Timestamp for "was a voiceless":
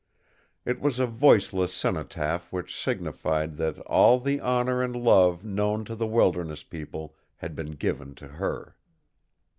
0.81-1.71